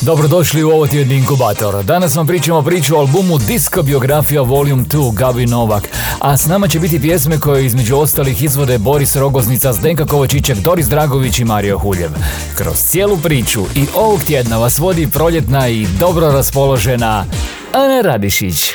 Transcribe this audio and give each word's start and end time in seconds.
Dobrodošli 0.00 0.62
u 0.64 0.70
ovo 0.70 0.86
tjedni 0.86 1.14
inkubator. 1.14 1.84
Danas 1.84 2.16
vam 2.16 2.26
pričamo 2.26 2.62
priču 2.62 2.96
o 2.96 2.98
albumu 2.98 3.38
Disco 3.38 3.82
Biografija 3.82 4.42
Volume 4.42 4.84
2 4.84 5.14
Gabi 5.14 5.46
Novak. 5.46 5.88
A 6.20 6.36
s 6.36 6.46
nama 6.46 6.68
će 6.68 6.80
biti 6.80 7.00
pjesme 7.00 7.40
koje 7.40 7.66
između 7.66 7.96
ostalih 7.96 8.42
izvode 8.42 8.78
Boris 8.78 9.16
Rogoznica, 9.16 9.72
Zdenka 9.72 10.06
Kovačićek, 10.06 10.58
Doris 10.58 10.86
Dragović 10.86 11.38
i 11.38 11.44
Mario 11.44 11.78
Huljev. 11.78 12.10
Kroz 12.54 12.76
cijelu 12.76 13.16
priču 13.16 13.64
i 13.74 13.86
ovog 13.94 14.24
tjedna 14.24 14.58
vas 14.58 14.78
vodi 14.78 15.08
proljetna 15.10 15.68
i 15.68 15.86
dobro 16.00 16.32
raspoložena 16.32 17.24
Ana 17.72 18.00
Radišić. 18.00 18.72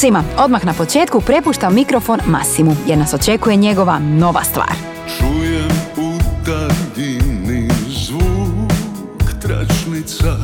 Bog 0.00 0.02
svima, 0.02 0.24
odmah 0.38 0.64
na 0.64 0.72
početku 0.72 1.20
prepuštam 1.20 1.74
mikrofon 1.74 2.20
Masimu, 2.26 2.76
jer 2.86 2.98
nas 2.98 3.14
očekuje 3.14 3.56
njegova 3.56 3.98
nova 3.98 4.44
stvar. 4.44 4.72
Čujem 5.18 5.70
u 5.96 6.18
daljini 6.46 7.68
zvuk 7.88 9.40
tračnica. 9.42 10.36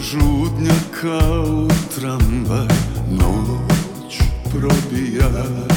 Žudnja 0.00 0.74
kao 1.00 1.68
tramvaj 1.94 2.76
noć 3.10 4.18
probija 4.50 5.69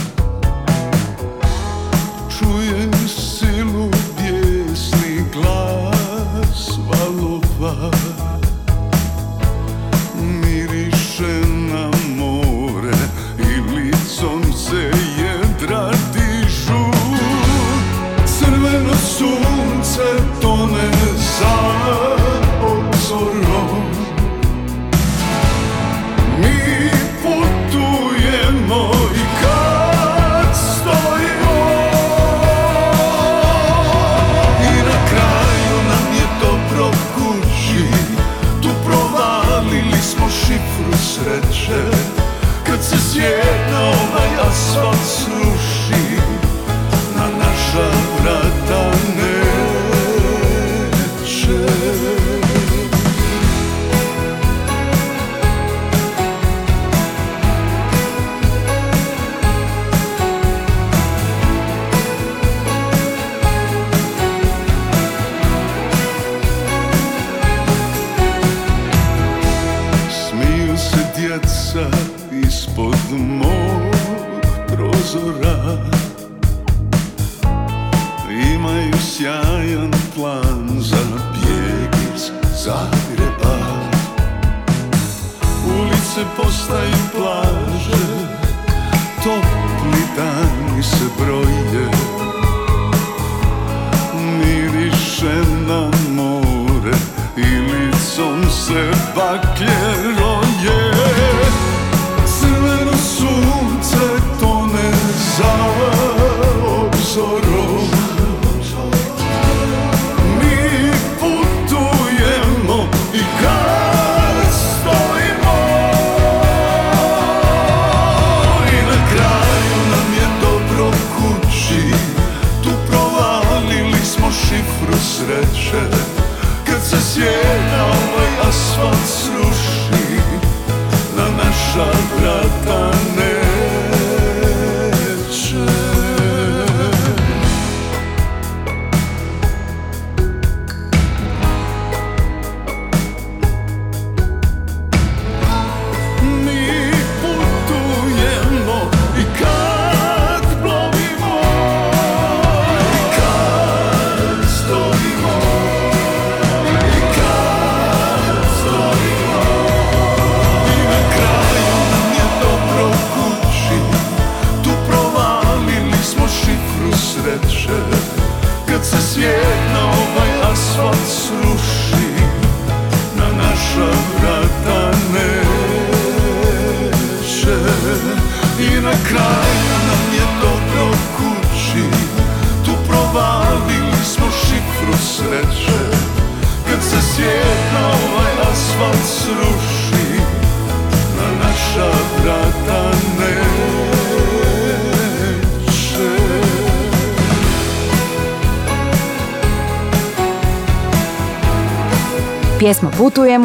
Na 131.76 131.86
naša 131.86 132.33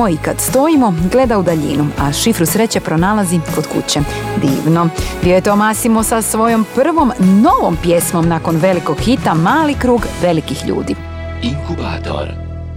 i 0.08 0.16
kad 0.16 0.40
stojimo 0.40 0.94
gleda 1.12 1.38
u 1.38 1.42
daljinu, 1.42 1.86
a 1.98 2.12
šifru 2.12 2.46
sreće 2.46 2.80
pronalazi 2.80 3.40
kod 3.54 3.66
kuće. 3.66 4.00
Divno. 4.42 4.88
Bio 5.22 5.34
je 5.34 5.40
to 5.40 5.56
Masimo 5.56 6.02
sa 6.02 6.22
svojom 6.22 6.66
prvom 6.74 7.12
novom 7.18 7.76
pjesmom 7.82 8.28
nakon 8.28 8.56
velikog 8.56 8.96
hita 9.00 9.34
Mali 9.34 9.74
krug 9.74 10.06
velikih 10.22 10.66
ljudi. 10.66 10.94
Inkubator. 11.42 12.28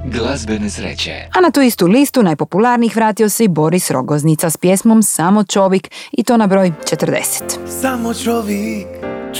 glazbene 0.05 0.69
sreće. 0.69 1.11
A 1.33 1.41
na 1.41 1.51
tu 1.51 1.61
istu 1.61 1.87
listu 1.87 2.23
najpopularnijih 2.23 2.95
vratio 2.95 3.29
se 3.29 3.43
i 3.43 3.47
Boris 3.47 3.91
Rogoznica 3.91 4.49
s 4.49 4.57
pjesmom 4.57 5.03
Samo 5.03 5.43
čovjek 5.43 5.87
i 6.11 6.23
to 6.23 6.37
na 6.37 6.47
broj 6.47 6.71
40. 6.83 7.41
Samo 7.81 8.13
čovjek, 8.13 8.87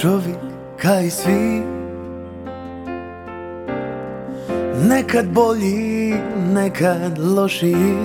čovjek, 0.01 0.37
kaj 0.81 1.09
svi 1.09 1.70
Nekad 4.91 5.25
bolji, 5.33 6.13
nekad 6.53 7.17
lošiji. 7.17 7.95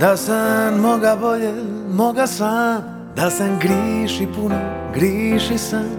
Da 0.00 0.16
sam 0.16 0.80
moga 0.80 1.16
bolje, 1.20 1.52
moga 1.90 2.26
sam. 2.26 2.82
Da 3.16 3.30
sam 3.30 3.58
griši 3.60 4.28
puno, 4.34 4.58
griši 4.94 5.58
sam. 5.58 5.90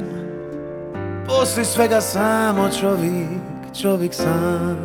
Poslije 1.27 1.65
svega 1.65 2.01
samo 2.01 2.69
čovjek, 2.79 3.27
čovjek 3.81 4.13
sam. 4.13 4.77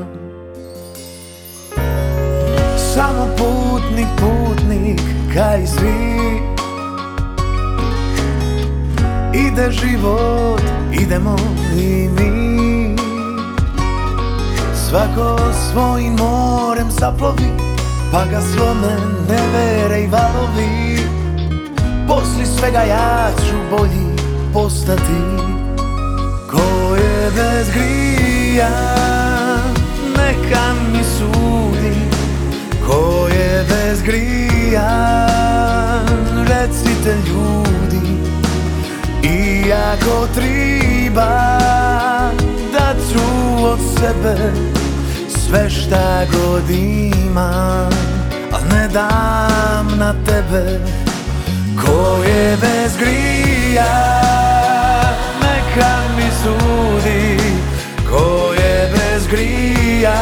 Samo 2.95 3.29
putnik, 3.39 4.09
putnik, 4.17 5.01
kaj 5.35 5.67
svi. 5.67 6.15
Ide 9.35 9.71
život, 9.71 10.63
idemo 11.03 11.37
i 11.79 12.09
mi 12.09 12.34
Svako 14.95 15.39
svojim 15.73 16.13
morem 16.13 16.91
zaplovi 16.91 17.51
Pa 18.13 18.25
ga 18.25 18.41
slome 18.41 18.97
nevere 19.29 20.03
i 20.03 20.07
valovi. 20.07 20.99
Poslije 22.09 22.47
svega 22.47 22.79
ja 22.79 23.31
ću 23.39 23.57
bolji 23.71 24.17
postati 24.53 25.21
Ko 26.51 26.95
je 26.95 27.31
bez 27.31 27.71
grija. 27.75 28.71
Neka 30.17 30.75
mi 30.93 31.05
sudi 31.05 31.97
Ko 32.87 33.29
je 33.29 33.65
bez 33.69 34.03
grija. 34.03 35.27
Recite 36.47 37.17
ljudi 37.27 38.19
Iako 39.23 40.27
triba 40.35 41.59
Da 42.73 42.95
ću 43.11 43.25
od 43.65 43.79
sebe 43.99 44.74
Sve 45.55 45.71
šta 45.71 46.25
god 46.33 46.71
imam 46.71 47.91
Al 48.53 48.61
ne 48.71 48.89
dam 48.89 49.99
na 49.99 50.15
tebe 50.27 50.81
Ko 51.83 52.23
je 52.25 52.57
bez 52.61 52.97
grija 52.99 53.95
Neka 55.43 55.95
mi 56.17 56.29
sudi 56.43 57.39
Ko 58.11 58.53
je 58.53 58.93
bez 58.93 59.27
grija. 59.27 60.21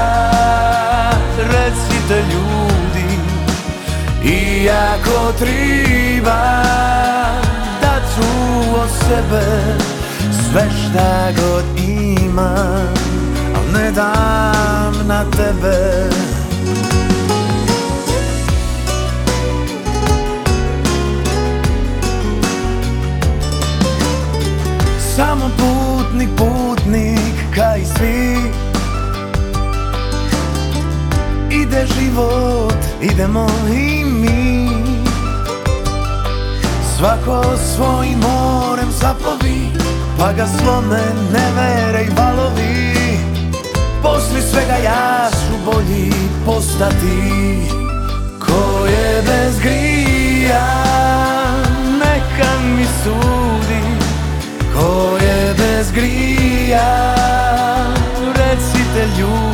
Recite 1.38 2.22
ljudi 2.32 3.18
Iako 4.24 5.32
triba 5.38 6.62
Da 7.80 7.94
ću 8.14 8.28
od 8.74 8.88
sebe 9.08 9.44
Sve 10.32 10.70
šta 10.70 11.30
god 11.42 11.64
imam 11.88 13.11
ne 13.72 13.92
dam 13.92 15.06
na 15.06 15.24
tebe. 15.30 16.08
Samo 25.16 25.50
putnik, 25.56 26.28
putnik, 26.36 27.36
kaj 27.54 27.80
svi 27.84 28.36
Ide 31.50 31.86
život, 31.86 32.80
idemo 33.00 33.46
i 33.74 34.04
mi. 34.04 34.68
Svako 36.96 37.42
svojim 37.74 38.18
morem 38.18 38.90
zaplovi 38.90 39.70
Pa 40.18 40.32
ga 40.32 40.46
slome 40.46 41.02
nevere 41.32 42.04
i 42.04 42.10
valovi 42.16 43.01
Poslije 44.02 44.42
svega 44.42 44.76
ja 44.84 45.30
ću 45.30 45.72
bolji 45.72 46.12
postati. 46.46 47.32
Ko 48.38 48.86
je 48.86 49.22
bez 49.22 49.60
grija 49.62 50.66
Neka 51.98 52.50
mi 52.76 52.86
sudi. 53.04 53.82
Ko 54.74 55.16
je 55.16 55.54
bez 55.54 55.92
grija 55.92 57.14
Recite 58.36 59.20
ljudi. 59.20 59.52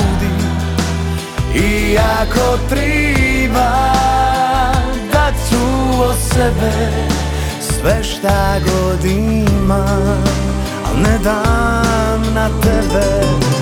Iako 1.54 2.58
triba 2.68 3.72
Da 5.12 5.30
ću 5.48 6.02
od 6.02 6.16
sebe 6.32 6.72
Sve 7.60 8.04
šta 8.04 8.56
god 8.58 9.04
imam 9.04 10.24
Al 10.86 11.02
ne 11.02 11.18
dam 11.18 12.34
na 12.34 12.48
tebe 12.62 13.57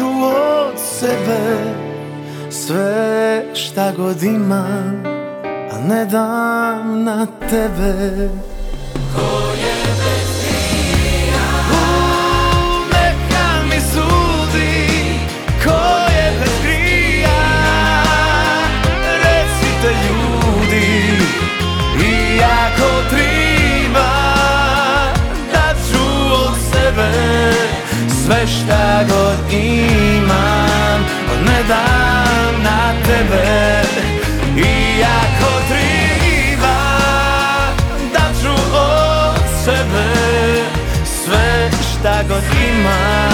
ću 0.00 0.06
od 0.24 0.78
sebe 0.78 1.40
Sve 2.50 3.42
šta 3.54 3.92
god 3.96 4.22
imam 4.22 5.02
A 5.72 5.78
ne 5.88 6.04
dam 6.04 7.04
na 7.04 7.26
tebe. 7.26 8.28
U, 9.14 9.30
neka 12.92 13.62
mi 13.68 13.80
sudi 13.80 14.88
Ko 15.64 15.80
je 16.14 16.32
ljudi 20.08 20.40
triba 23.10 23.29
Sve 28.30 28.46
šta 28.46 29.04
god 29.08 29.52
imam 29.52 31.00
Ne 31.46 31.62
dam 31.68 32.62
na 32.62 32.92
tebe. 33.06 33.82
Iako 34.56 35.52
triba 35.68 36.80
Da 38.12 38.40
ću 38.42 38.52
od 38.76 39.42
sebe 39.64 40.08
Sve 41.04 41.70
šta 41.70 42.22
god 42.28 42.42
imam 42.70 43.30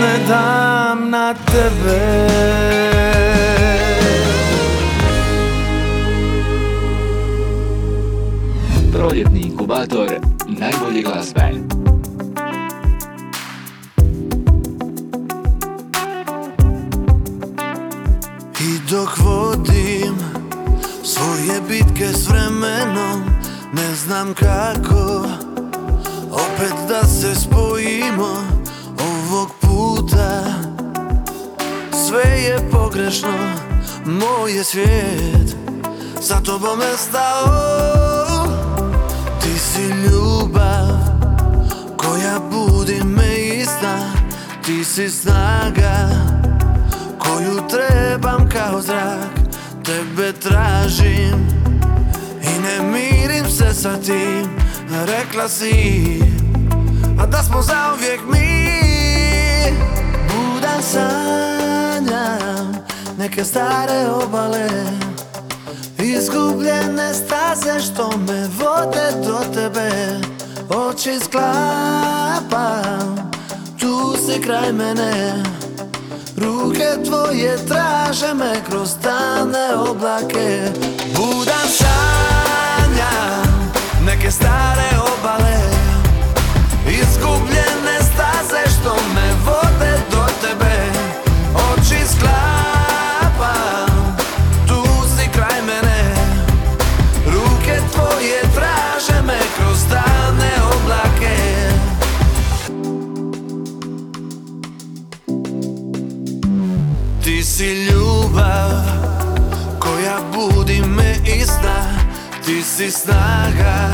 ne 0.00 0.18
dam 0.28 1.10
na 1.10 1.34
tebe. 1.34 2.00
Proljetni 8.92 9.40
inkubator 9.40 10.33
najbolje 10.58 11.02
glazbe. 11.02 11.40
I 18.60 18.78
dok 18.90 19.18
vodim 19.18 20.14
svoje 21.04 21.60
bitke 21.68 22.08
s 22.08 22.28
vremenom 22.28 23.24
Ne 23.72 23.94
znam 23.94 24.34
kako 24.34 25.26
opet 26.30 26.74
da 26.88 27.06
se 27.06 27.34
spojimo 27.34 28.44
Ovog 28.98 29.50
puta 29.60 30.44
sve 32.06 32.22
je 32.22 32.70
pogrešno 32.72 33.38
Moj 34.04 34.52
je 34.52 34.64
svijet 34.64 35.56
za 36.20 36.40
tobom 36.40 36.80
je 36.80 36.96
stao 36.96 38.03
budi 42.50 43.04
me 43.04 43.38
izda 43.56 43.98
Ti 44.64 44.84
si 44.84 45.08
snaga 45.08 46.08
koju 47.18 47.68
trebam 47.68 48.48
kao 48.48 48.82
zrak. 48.82 49.34
Tebe 49.84 50.32
tražim 50.32 51.48
i 52.42 52.60
ne 52.62 52.90
mirim 52.92 53.50
se 53.50 53.74
sa 53.74 53.96
tim 53.96 54.64
Rekla 55.06 55.48
si, 55.48 56.20
a 57.20 57.26
da 57.26 57.42
smo 57.42 57.62
zauvijek 57.62 58.20
mi. 58.32 58.74
Budan 60.28 60.82
sanjam 60.82 62.74
neke 63.18 63.44
stare 63.44 64.08
obale 64.08 64.68
Izgubljene 65.98 67.14
staze 67.14 67.80
što 67.80 68.10
me 68.18 68.48
vode 68.58 69.26
do 69.26 69.40
tebe 69.54 69.90
oči 70.68 71.20
sklapam 71.20 73.30
Tu 73.78 74.16
si 74.16 74.40
kraj 74.40 74.72
mene. 74.72 75.42
Ruke 76.36 77.04
tvoje 77.04 77.56
traže 77.68 78.34
me 78.34 78.52
kroz 78.68 78.90
tane 79.02 79.74
oblake. 79.90 80.60
Budan 81.16 81.68
sanjam 81.68 83.72
neke 84.06 84.30
stare 84.30 84.90
obale 85.00 85.60
Izgubljene 86.88 87.96
staze 88.00 88.62
što 88.80 88.94
me 89.14 89.23
Ti 107.24 107.42
si 107.42 107.64
ljubav 107.64 108.70
koja 109.78 110.18
budi 110.32 110.82
me 110.82 111.16
iz 111.40 111.46
sna 111.46 111.84
Ti 112.44 112.62
si 112.62 112.90
snaga 112.90 113.90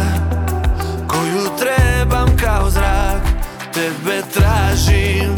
koju 1.09 1.49
trebam 1.59 2.37
kao 2.37 2.71
zrak. 2.71 3.23
Tebe 3.75 4.23
tražim 4.35 5.35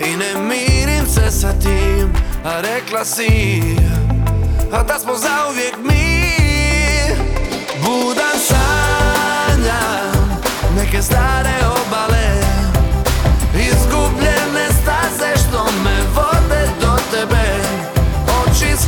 i 0.00 0.16
ne 0.16 0.40
mirim 0.40 1.06
se 1.06 1.30
sa 1.30 1.52
tim. 1.52 2.12
A 2.44 2.60
rekla 2.60 3.04
si 3.04 3.62
a 4.72 4.82
da 4.82 4.98
smo 4.98 5.16
zauvijek 5.16 5.76
mi. 5.84 6.32
Budan 7.82 8.38
sanjam 8.48 10.40
neke 10.76 11.02
stare 11.02 11.77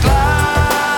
Oči 0.00 0.89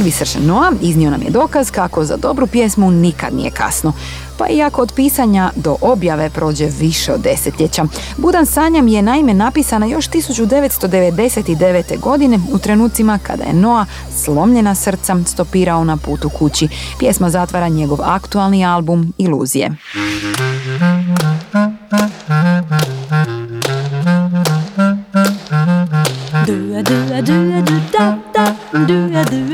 Elvis 0.00 0.36
Noa 0.46 0.72
iznio 0.82 1.10
nam 1.10 1.22
je 1.22 1.30
dokaz 1.30 1.70
kako 1.70 2.04
za 2.04 2.16
dobru 2.16 2.46
pjesmu 2.46 2.90
nikad 2.90 3.34
nije 3.34 3.50
kasno. 3.50 3.92
Pa 4.38 4.48
iako 4.48 4.82
od 4.82 4.92
pisanja 4.96 5.50
do 5.56 5.76
objave 5.80 6.30
prođe 6.30 6.66
više 6.80 7.12
od 7.12 7.20
desetljeća. 7.20 7.84
Budan 8.16 8.46
sanjam 8.46 8.88
je 8.88 9.02
naime 9.02 9.34
napisana 9.34 9.86
još 9.86 10.08
1999. 10.08 12.00
godine 12.00 12.40
u 12.52 12.58
trenucima 12.58 13.18
kada 13.22 13.44
je 13.44 13.52
Noa 13.52 13.86
slomljena 14.16 14.74
srca 14.74 15.16
stopirao 15.26 15.84
na 15.84 15.96
putu 15.96 16.28
kući. 16.28 16.68
Pjesma 16.98 17.30
zatvara 17.30 17.68
njegov 17.68 17.98
aktualni 18.02 18.64
album 18.64 19.12
Iluzije. 19.18 19.70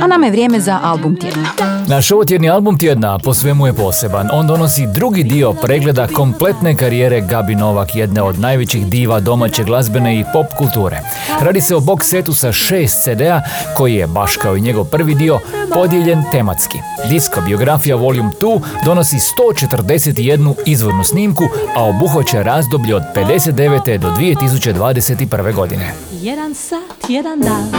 A 0.03 0.07
nama 0.07 0.27
je 0.27 0.31
vrijeme 0.31 0.61
za 0.61 0.81
album 0.83 1.17
tjedna. 1.17 1.49
Naš 1.89 2.11
ovotjedni 2.11 2.51
album 2.51 2.79
tjedna 2.79 3.19
po 3.19 3.35
svemu 3.35 3.67
je 3.67 3.73
poseban. 3.73 4.29
On 4.33 4.47
donosi 4.47 4.87
drugi 4.87 5.23
dio 5.23 5.53
pregleda 5.53 6.07
kompletne 6.07 6.77
karijere 6.77 7.21
Gabi 7.21 7.55
Novak, 7.55 7.95
jedne 7.95 8.23
od 8.23 8.39
najvećih 8.39 8.87
diva 8.87 9.21
domaće 9.21 9.65
glazbene 9.65 10.21
i 10.21 10.25
pop 10.33 10.47
kulture. 10.59 11.01
Radi 11.41 11.61
se 11.61 11.77
o 11.77 11.81
box 11.81 12.03
setu 12.03 12.35
sa 12.35 12.53
šest 12.53 13.05
CD-a 13.05 13.43
koji 13.77 13.95
je, 13.95 14.07
baš 14.07 14.37
kao 14.37 14.57
i 14.57 14.61
njegov 14.61 14.85
prvi 14.85 15.15
dio, 15.15 15.39
podijeljen 15.75 16.23
tematski. 16.33 16.79
Disko 17.09 17.41
biografija 17.41 17.97
Volume 17.97 18.31
2 18.41 18.61
donosi 18.85 19.17
141 19.17 20.55
izvornu 20.67 21.05
snimku, 21.05 21.45
a 21.77 21.85
obuhvaća 21.85 22.43
razdoblje 22.43 22.95
od 22.95 23.03
59. 23.15 23.99
do 23.99 24.09
2021. 24.09 25.55
godine. 25.55 25.93
Jedan 26.13 26.55
sat, 26.55 27.11
jedan 27.11 27.41
dan 27.41 27.71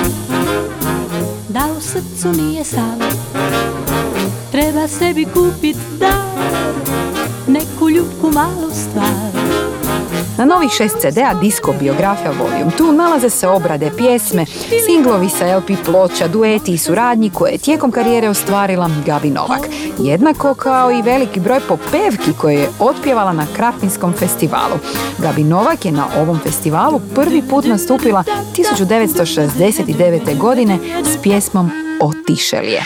Da 1.50 1.68
u 1.78 1.82
srcu 1.82 2.42
nije 2.42 2.64
sam 2.64 3.00
Treba 4.52 4.88
sebi 4.88 5.26
kupit 5.34 5.78
dar 6.00 6.38
Neku 7.48 7.90
ljubku 7.90 8.32
malu 8.32 8.72
stvar 8.74 9.37
Na 10.38 10.46
novih 10.46 10.72
šest 10.72 10.98
CD-a 11.00 11.34
Disco 11.34 11.74
biografija 11.80 12.32
Volume 12.32 12.72
2 12.80 12.96
nalaze 12.96 13.30
se 13.30 13.48
obrade 13.48 13.92
pjesme, 13.98 14.46
singlovi 14.86 15.30
sa 15.30 15.58
LP 15.58 15.86
ploča, 15.86 16.28
dueti 16.28 16.74
i 16.74 16.78
suradnji 16.78 17.30
koje 17.30 17.52
je 17.52 17.58
tijekom 17.58 17.92
karijere 17.92 18.30
ostvarila 18.30 18.90
Gabi 19.06 19.30
Novak. 19.30 19.60
Jednako 20.00 20.54
kao 20.54 20.92
i 20.92 21.02
veliki 21.02 21.40
broj 21.40 21.60
popevki 21.68 22.34
koje 22.42 22.56
je 22.56 22.70
otpjevala 22.80 23.34
na 23.34 23.46
Krapinskom 23.56 24.14
festivalu. 24.14 24.76
Gabi 25.18 25.44
Novak 25.44 25.86
je 25.86 25.92
na 25.92 26.08
ovom 26.18 26.40
festivalu 26.40 27.02
prvi 27.16 27.42
put 27.50 27.66
nastupila 27.66 28.24
1969. 28.58 30.38
godine 30.38 30.80
s 31.04 31.22
pjesmom 31.24 31.72
Otišelje. 32.02 32.82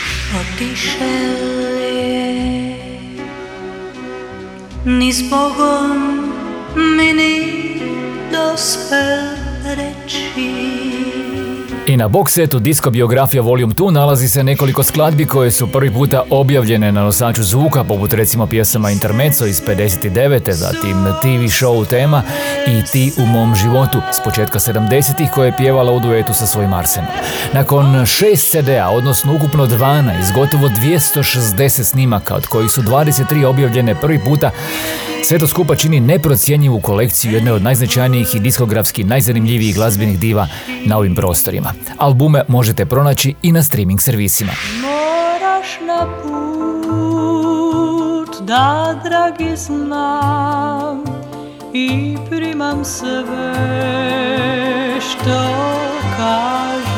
Ni 4.84 5.12
zbogom 5.12 6.22
mi 6.24 6.31
ni 6.76 7.78
dospel 8.32 9.32
reći 9.32 9.41
I 11.92 11.96
na 11.96 12.08
box 12.08 12.32
setu 12.32 12.58
Disco 12.58 12.90
biografija 12.90 13.42
Volume 13.42 13.74
2 13.74 13.90
nalazi 13.90 14.28
se 14.28 14.44
nekoliko 14.44 14.82
skladbi 14.82 15.26
koje 15.26 15.50
su 15.50 15.66
prvi 15.66 15.92
puta 15.92 16.22
objavljene 16.30 16.92
na 16.92 17.02
nosaču 17.02 17.42
zvuka, 17.42 17.84
poput 17.84 18.12
recimo 18.12 18.46
pjesama 18.46 18.90
Intermezzo 18.90 19.46
iz 19.46 19.62
59. 19.62 20.52
zatim 20.52 21.04
TV 21.22 21.44
show 21.46 21.86
tema 21.86 22.22
I 22.66 22.82
ti 22.92 23.12
u 23.18 23.26
mom 23.26 23.54
životu 23.54 23.98
s 24.12 24.24
početka 24.24 24.58
70-ih 24.58 25.30
koje 25.30 25.46
je 25.46 25.56
pjevala 25.56 25.92
u 25.92 26.00
duetu 26.00 26.34
sa 26.34 26.46
svojim 26.46 26.72
Arsenom. 26.72 27.10
Nakon 27.52 28.06
šest 28.06 28.50
CD-a, 28.50 28.90
odnosno 28.90 29.34
ukupno 29.34 29.66
12, 29.66 30.34
gotovo 30.34 30.68
260 30.68 31.82
snimaka, 31.82 32.34
od 32.34 32.46
kojih 32.46 32.70
su 32.70 32.82
23 32.82 33.44
objavljene 33.44 33.94
prvi 33.94 34.20
puta, 34.24 34.50
sve 35.24 35.38
to 35.38 35.48
skupa 35.48 35.74
čini 35.74 36.00
neprocjenjivu 36.00 36.80
kolekciju 36.80 37.32
jedne 37.32 37.52
od 37.52 37.62
najznačajnijih 37.62 38.34
i 38.34 38.40
diskografski 38.40 39.04
najzanimljivijih 39.04 39.74
glazbenih 39.74 40.18
diva 40.18 40.46
na 40.86 40.98
ovim 40.98 41.14
prostorima. 41.14 41.72
Albume 41.96 42.42
možete 42.48 42.86
pronaći 42.86 43.34
i 43.42 43.52
na 43.52 43.62
streaming 43.62 44.00
servisima. 44.00 44.52
Moraš 44.80 45.66
na 45.86 46.06
put 46.22 47.42
da 48.40 49.00
dragi 49.04 49.56
znam 49.56 51.04
i 51.72 52.16
primam 52.30 52.84
sve 52.84 53.54
što 55.00 55.48
kažeš 56.16 56.91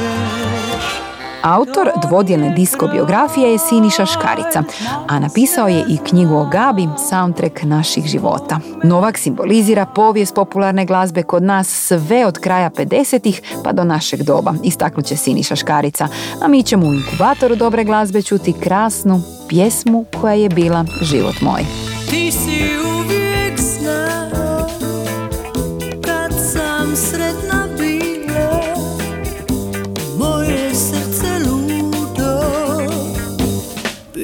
Autor 1.44 1.90
dvodjelne 2.08 2.50
disko 2.50 2.86
biografije 2.86 3.52
je 3.52 3.58
Siniša 3.58 4.06
Škarica, 4.06 4.62
a 5.08 5.18
napisao 5.18 5.68
je 5.68 5.84
i 5.88 5.98
knjigu 6.08 6.34
o 6.34 6.44
Gabi, 6.44 6.88
soundtrack 7.08 7.62
naših 7.62 8.06
života. 8.06 8.60
Novak 8.82 9.18
simbolizira 9.18 9.86
povijest 9.86 10.34
popularne 10.34 10.86
glazbe 10.86 11.22
kod 11.22 11.42
nas 11.42 11.68
sve 11.68 12.26
od 12.26 12.38
kraja 12.38 12.70
50-ih 12.70 13.42
pa 13.64 13.72
do 13.72 13.84
našeg 13.84 14.22
doba, 14.22 14.54
istaknut 14.62 15.06
će 15.06 15.16
Siniša 15.16 15.56
Škarica, 15.56 16.08
a 16.42 16.48
mi 16.48 16.62
ćemo 16.62 16.86
u 16.86 16.94
inkubatoru 16.94 17.56
dobre 17.56 17.84
glazbe 17.84 18.22
čuti 18.22 18.52
krasnu 18.60 19.22
pjesmu 19.48 20.04
koja 20.20 20.34
je 20.34 20.48
bila 20.48 20.84
život 21.02 21.40
moj. 21.40 21.64
Ti 22.10 22.32
si 22.32 22.62
uvijek 22.98 23.60
znao 23.60 24.33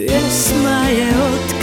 pjesma 0.07 0.88
je 0.88 1.09
otkrila 1.09 1.60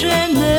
druge 0.00 0.10
žene 0.16 0.49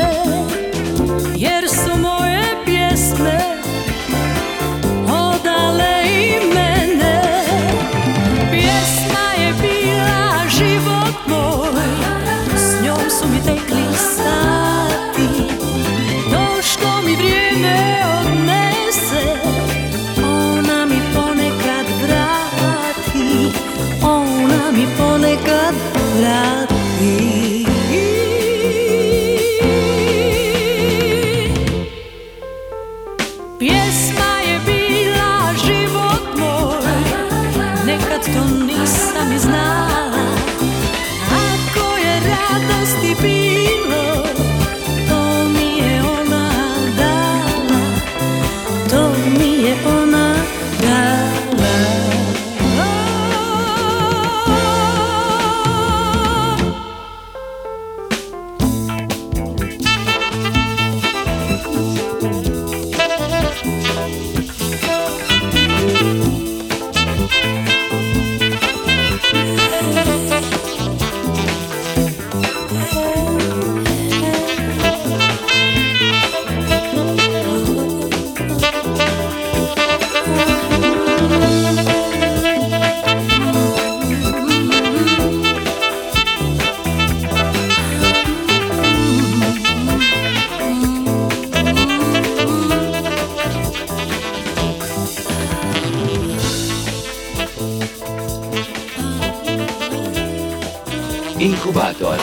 Inkubator 101.42 102.18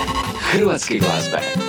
hrvatske 0.51 0.99
glazbe. 0.99 1.68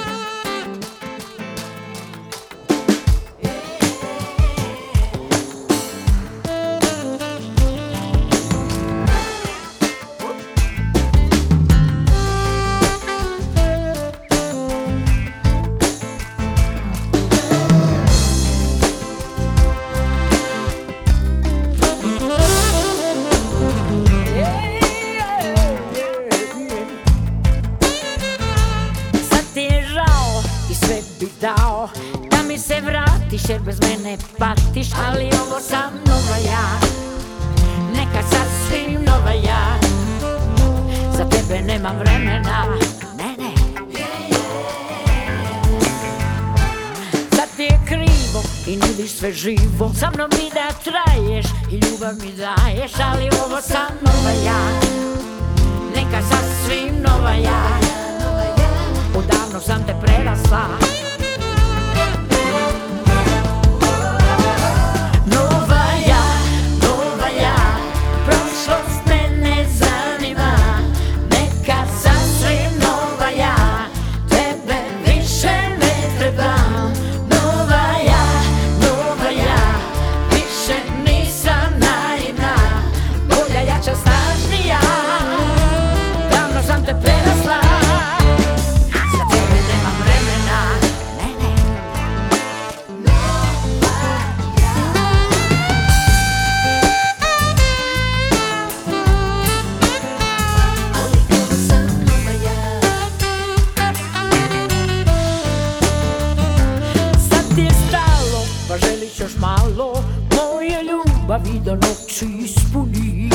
Do 111.65 111.75
noći 111.75 112.27
ispuni. 112.39 113.31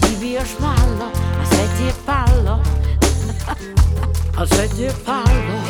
Ti 0.00 0.16
bi 0.20 0.32
još 0.32 0.58
malo, 0.60 1.10
a 1.42 1.46
sve 1.46 1.64
ti 1.76 1.84
je 1.84 1.92
palo. 2.06 2.60
A 4.38 4.46
sve 4.46 4.68
ti 4.68 4.82
je 4.82 4.90
palo. 5.06 5.60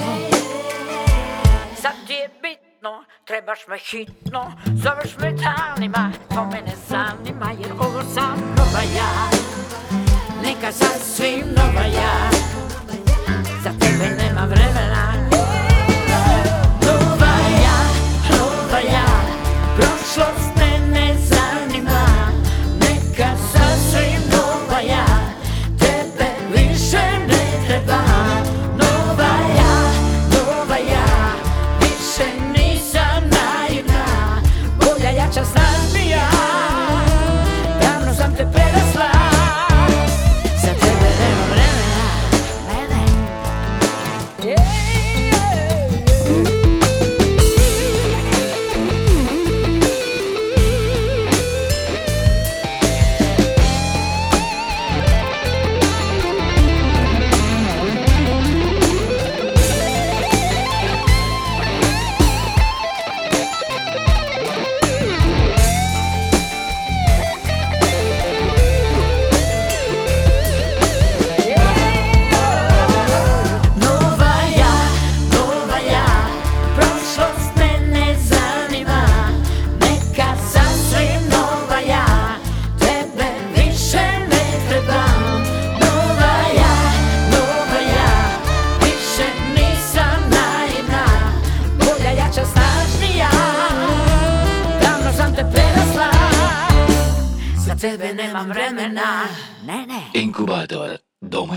Sad 1.83 1.93
ti 2.07 2.13
je 2.13 2.29
bitno, 2.43 3.05
trebaš 3.27 3.59
me 3.69 3.79
hitno. 3.79 4.53
Zoveš 4.67 5.17
me 5.19 5.33
danima, 5.33 6.13
to 6.29 6.45
me 6.45 6.63
ne 6.63 6.73
zanima 6.89 7.53
Jer 7.61 7.73
ovo 7.73 8.03
sam 8.15 8.39
nova 8.57 8.83
ja. 8.97 9.31
Neka 10.43 10.73
sasvim 10.73 11.45
nova 11.57 11.87
ja. 11.87 12.31
Za 13.63 13.71
tebe 13.81 14.17
nema 14.23 14.45
vremena. 14.45 15.13
Nova 16.87 17.35
ja, 17.63 17.81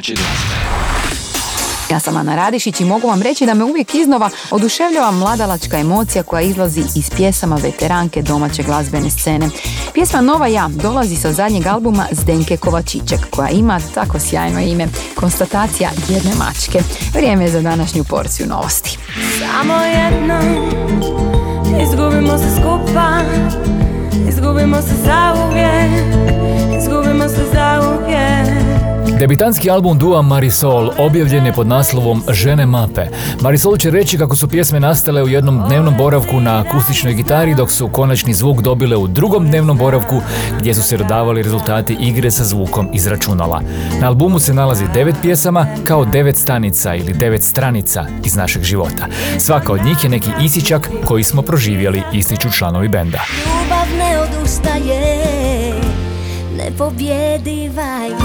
domaće 0.03 0.13
glazbe. 0.13 0.73
Ja 1.91 1.99
sam 1.99 2.17
Ana 2.17 2.35
Radišić 2.35 2.79
i 2.81 2.85
mogu 2.85 3.07
vam 3.07 3.21
reći 3.21 3.45
da 3.45 3.53
me 3.53 3.63
uvijek 3.63 3.95
iznova 3.95 4.29
oduševljava 4.51 5.11
mladalačka 5.11 5.77
emocija 5.77 6.23
koja 6.23 6.41
izlazi 6.41 6.83
iz 6.95 7.09
pjesama 7.09 7.55
veteranke 7.55 8.21
domaće 8.21 8.63
glazbene 8.63 9.09
scene. 9.09 9.49
Pjesma 9.93 10.21
Nova 10.21 10.47
ja 10.47 10.67
dolazi 10.67 11.15
sa 11.15 11.33
zadnjeg 11.33 11.67
albuma 11.67 12.05
Zdenke 12.11 12.57
Kovačićek 12.57 13.19
koja 13.29 13.49
ima 13.49 13.79
tako 13.93 14.19
sjajno 14.19 14.59
ime 14.59 14.87
konstatacija 15.15 15.89
jedne 16.09 16.31
mačke. 16.35 16.79
Vrijeme 17.13 17.43
je 17.43 17.51
za 17.51 17.61
današnju 17.61 18.03
porciju 18.03 18.47
novosti. 18.47 18.97
Samo 19.39 19.73
jednom 19.73 20.71
Izgubimo 21.83 22.37
se 22.37 22.55
skupa 22.55 23.19
Izgubimo 24.29 24.81
se 24.81 24.95
zauvijek 25.05 25.91
Izgubimo 26.79 27.29
se 27.29 27.45
zauvijek 27.53 28.92
Debitanski 29.11 29.69
album 29.69 29.97
Dua 29.97 30.21
Marisol 30.21 30.91
objavljen 30.97 31.45
je 31.45 31.53
pod 31.53 31.67
naslovom 31.67 32.23
Žene 32.31 32.65
mape. 32.65 33.05
Marisol 33.41 33.77
će 33.77 33.91
reći 33.91 34.17
kako 34.17 34.35
su 34.35 34.47
pjesme 34.47 34.79
nastale 34.79 35.23
u 35.23 35.27
jednom 35.27 35.63
dnevnom 35.67 35.97
boravku 35.97 36.39
na 36.39 36.59
akustičnoj 36.59 37.13
gitari 37.13 37.55
dok 37.55 37.71
su 37.71 37.87
konačni 37.87 38.33
zvuk 38.33 38.61
dobile 38.61 38.97
u 38.97 39.07
drugom 39.07 39.47
dnevnom 39.47 39.77
boravku 39.77 40.21
gdje 40.59 40.73
su 40.73 40.83
se 40.83 40.97
dodavali 40.97 41.41
rezultati 41.41 41.97
igre 41.99 42.31
sa 42.31 42.43
zvukom 42.43 42.89
iz 42.93 43.07
računala. 43.07 43.61
Na 44.01 44.07
albumu 44.07 44.39
se 44.39 44.53
nalazi 44.53 44.85
devet 44.93 45.15
pjesama 45.21 45.67
kao 45.83 46.05
devet 46.05 46.37
stanica 46.37 46.95
ili 46.95 47.13
devet 47.13 47.43
stranica 47.43 48.05
iz 48.25 48.35
našeg 48.35 48.63
života. 48.63 49.07
Svaka 49.37 49.73
od 49.73 49.85
njih 49.85 50.03
je 50.03 50.09
neki 50.09 50.29
isičak 50.43 50.89
koji 51.05 51.23
smo 51.23 51.41
proživjeli, 51.41 52.03
ističu 52.13 52.51
članovi 52.51 52.87
benda. 52.87 53.21
Ljubav 53.45 53.87
ne 53.97 54.19
odustaje, 54.19 55.73
nepobjediva 56.57 57.83
je. 57.83 58.22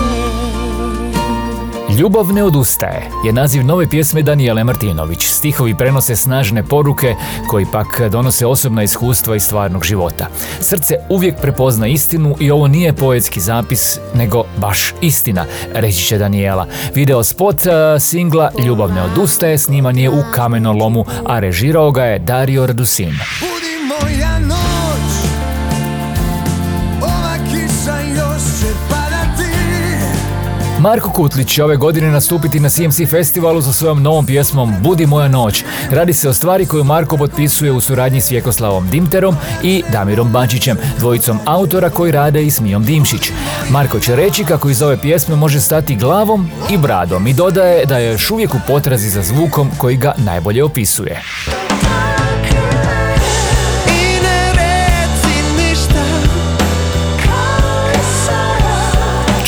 Ljubav 1.98 2.32
ne 2.32 2.44
odustaje 2.44 3.10
je 3.24 3.32
naziv 3.32 3.64
nove 3.64 3.88
pjesme 3.88 4.22
Danijele 4.22 4.64
Martinović. 4.64 5.26
Stihovi 5.26 5.74
prenose 5.74 6.16
snažne 6.16 6.62
poruke 6.62 7.14
koji 7.48 7.66
pak 7.72 8.00
donose 8.10 8.46
osobna 8.46 8.82
iskustva 8.82 9.36
iz 9.36 9.42
stvarnog 9.42 9.84
života. 9.84 10.26
Srce 10.60 10.94
uvijek 11.08 11.40
prepozna 11.40 11.86
istinu 11.86 12.36
i 12.40 12.50
ovo 12.50 12.68
nije 12.68 12.92
poetski 12.92 13.40
zapis, 13.40 13.98
nego 14.14 14.44
baš 14.56 14.94
istina, 15.00 15.44
reći 15.74 16.04
će 16.04 16.18
Danijela. 16.18 16.66
Video 16.94 17.24
spot 17.24 17.66
eh, 17.66 18.00
singla 18.00 18.50
Ljubav 18.66 18.92
ne 18.92 19.02
odustaje 19.02 19.58
sniman 19.58 19.98
je 19.98 20.10
u 20.10 20.22
kamenolomu, 20.34 21.04
a 21.26 21.38
režirao 21.38 21.90
ga 21.90 22.04
je 22.04 22.18
Dario 22.18 22.66
Radusin. 22.66 23.18
Budi 23.40 23.74
moja 23.88 24.37
Marko 30.80 31.10
Kutlić 31.10 31.48
će 31.54 31.64
ove 31.64 31.76
godine 31.76 32.10
nastupiti 32.10 32.60
na 32.60 32.68
CMC 32.68 33.10
festivalu 33.10 33.62
sa 33.62 33.72
svojom 33.72 34.02
novom 34.02 34.26
pjesmom 34.26 34.74
Budi 34.80 35.06
moja 35.06 35.28
noć. 35.28 35.64
Radi 35.90 36.14
se 36.14 36.28
o 36.28 36.32
stvari 36.32 36.66
koju 36.66 36.84
Marko 36.84 37.16
potpisuje 37.16 37.72
u 37.72 37.80
suradnji 37.80 38.20
s 38.20 38.30
Vjekoslavom 38.30 38.88
Dimterom 38.88 39.36
i 39.62 39.82
Damirom 39.92 40.28
Bačićem, 40.28 40.78
dvojicom 40.98 41.38
autora 41.44 41.90
koji 41.90 42.12
rade 42.12 42.42
i 42.42 42.50
s 42.50 42.60
Mijom 42.60 42.84
Dimšić. 42.84 43.30
Marko 43.70 44.00
će 44.00 44.16
reći 44.16 44.44
kako 44.44 44.68
iz 44.68 44.82
ove 44.82 45.00
pjesme 45.00 45.36
može 45.36 45.60
stati 45.60 45.96
glavom 45.96 46.50
i 46.70 46.76
bradom 46.76 47.26
i 47.26 47.34
dodaje 47.34 47.86
da 47.86 47.98
je 47.98 48.12
još 48.12 48.30
uvijek 48.30 48.54
u 48.54 48.58
potrazi 48.66 49.10
za 49.10 49.22
zvukom 49.22 49.70
koji 49.78 49.96
ga 49.96 50.12
najbolje 50.16 50.64
opisuje. 50.64 51.22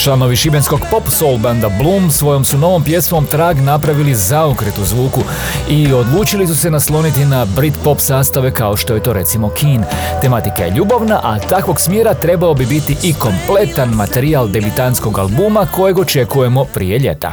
Članovi 0.02 0.36
šibenskog 0.36 0.80
pop 0.90 1.02
soul 1.08 1.38
banda 1.38 1.68
Bloom 1.82 2.10
svojom 2.10 2.44
su 2.44 2.58
novom 2.58 2.84
pjesmom 2.84 3.26
Trag 3.26 3.58
napravili 3.60 4.14
zaokret 4.14 4.78
u 4.78 4.84
zvuku 4.84 5.20
i 5.68 5.92
odlučili 5.92 6.46
su 6.46 6.56
se 6.56 6.70
nasloniti 6.70 7.24
na 7.24 7.44
Brit 7.44 7.74
pop 7.84 8.00
sastave 8.00 8.54
kao 8.54 8.76
što 8.76 8.94
je 8.94 9.02
to 9.02 9.12
recimo 9.12 9.48
Keen. 9.48 9.84
Tematika 10.20 10.64
je 10.64 10.70
ljubavna, 10.70 11.20
a 11.22 11.38
takvog 11.38 11.80
smjera 11.80 12.14
trebao 12.14 12.54
bi 12.54 12.66
biti 12.66 12.96
i 13.02 13.14
kompletan 13.14 13.88
materijal 13.88 14.48
debitanskog 14.48 15.18
albuma 15.18 15.66
kojeg 15.66 15.98
očekujemo 15.98 16.64
prije 16.64 16.98
ljeta. 16.98 17.32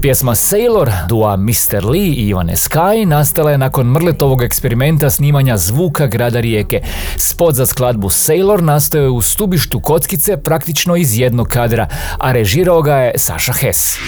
Pjesma 0.00 0.34
Sailor 0.34 0.90
dua 1.08 1.36
Mr. 1.36 1.84
Lee 1.90 2.14
i 2.14 2.28
Ivane 2.28 2.56
Sky 2.56 3.06
nastala 3.06 3.50
je 3.50 3.58
nakon 3.58 3.86
Mrletovog 3.86 4.42
eksperimenta 4.42 5.10
snimanja 5.10 5.56
zvuka 5.56 6.06
grada 6.06 6.40
Rijeke. 6.40 6.80
Spot 7.16 7.54
za 7.54 7.66
skladbu 7.66 8.10
Sailor 8.10 8.62
nastao 8.62 9.02
je 9.02 9.08
u 9.08 9.22
stubištu 9.22 9.80
kockice 9.80 10.36
praktično 10.36 10.96
iz 10.96 11.18
jednog 11.18 11.48
kadra, 11.48 11.88
a 12.18 12.32
režirao 12.32 12.82
ga 12.82 12.96
je 12.96 13.12
Saša 13.18 13.52
Hess. 13.52 13.98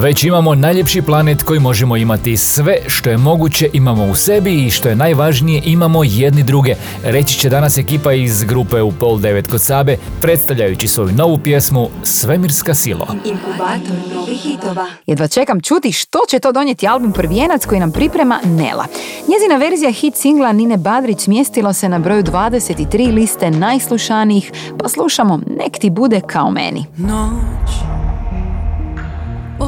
Već 0.00 0.24
imamo 0.24 0.54
najljepši 0.54 1.02
planet 1.02 1.42
koji 1.42 1.60
možemo 1.60 1.96
imati 1.96 2.36
sve 2.36 2.76
što 2.86 3.10
je 3.10 3.16
moguće 3.16 3.68
imamo 3.72 4.04
u 4.04 4.14
sebi 4.14 4.66
i 4.66 4.70
što 4.70 4.88
je 4.88 4.96
najvažnije 4.96 5.62
imamo 5.64 6.04
jedni 6.04 6.42
druge. 6.42 6.74
Reći 7.04 7.38
će 7.38 7.48
danas 7.48 7.78
ekipa 7.78 8.12
iz 8.12 8.44
grupe 8.44 8.82
u 8.82 8.92
pol 8.92 9.18
devet 9.18 9.50
kod 9.50 9.60
Sabe 9.60 9.96
predstavljajući 10.20 10.88
svoju 10.88 11.12
novu 11.12 11.38
pjesmu 11.38 11.88
Svemirska 12.02 12.74
silo. 12.74 13.06
Inkubator 13.24 14.14
novih 14.14 14.40
hitova. 14.40 14.86
Jedva 15.06 15.28
čekam 15.28 15.60
čuti 15.60 15.92
što 15.92 16.18
će 16.28 16.38
to 16.38 16.52
donijeti 16.52 16.88
album 16.88 17.12
Prvijenac 17.12 17.66
koji 17.66 17.80
nam 17.80 17.92
priprema 17.92 18.40
Nela. 18.44 18.86
Njezina 19.28 19.56
verzija 19.56 19.92
hit 19.92 20.16
singla 20.16 20.52
Nine 20.52 20.76
Badrić 20.76 21.20
smjestilo 21.20 21.72
se 21.72 21.88
na 21.88 21.98
broju 21.98 22.22
23 22.22 23.14
liste 23.14 23.50
najslušanijih, 23.50 24.52
pa 24.78 24.88
slušamo 24.88 25.40
Nek 25.46 25.78
ti 25.78 25.90
bude 25.90 26.20
kao 26.20 26.50
meni. 26.50 26.84
Noć 26.96 27.99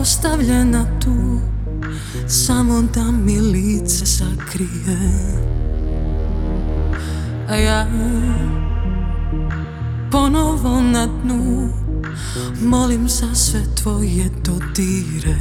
ostavljena 0.02 1.00
tu 1.00 1.40
Samo 2.28 2.82
da 2.94 3.02
mi 3.02 3.40
lice 3.40 4.06
sakrije. 4.06 4.98
A 7.48 7.54
ja 7.54 7.86
ponovo 10.10 10.80
na 10.80 11.06
dnu 11.06 11.68
Molim 12.62 13.08
za 13.08 13.34
sve 13.34 13.60
tvoje 13.82 14.30
dodire. 14.44 15.36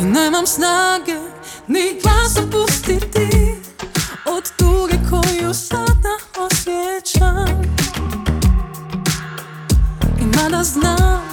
I 0.00 0.04
nemam 0.04 0.46
snage 0.46 1.18
ni 1.68 2.00
glasa 2.02 2.42
pustiti 2.52 3.54
Od 4.26 4.52
tuge 4.56 4.98
koju 5.10 5.54
sada 5.54 6.16
osjećam. 6.38 7.62
I 10.20 10.24
mada 10.36 10.64
znam 10.64 11.31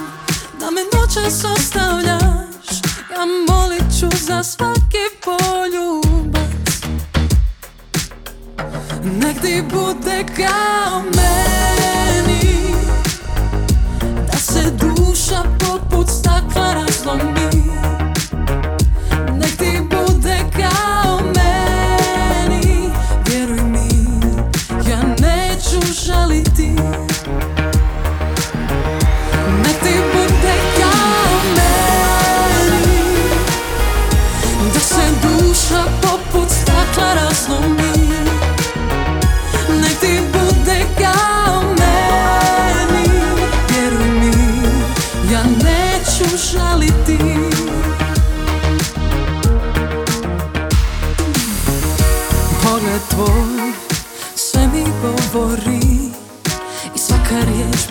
da 0.60 0.72
me 0.72 0.82
noćas 0.94 1.44
ostavljaš 1.44 2.68
Ja 3.12 3.26
molit 3.50 4.00
ću 4.00 4.08
za 4.18 4.44
svaki 4.44 5.06
poljubac 5.26 6.50
Nek 9.04 9.42
ti 9.42 9.64
bude 9.72 10.26
kao 10.38 11.02
meni 11.02 12.74
Da 14.32 14.38
se 14.38 14.72
duša 14.72 15.44
poput 15.60 16.08
stakla 16.10 16.74
razlomi 16.74 17.79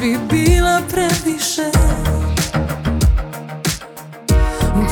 bi 0.00 0.16
bila 0.30 0.82
previše. 0.90 1.70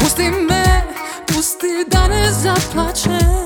Pusti 0.00 0.22
me, 0.22 0.82
pusti 1.26 1.84
da 1.90 2.08
ne 2.08 2.30
zaplače 2.30 3.45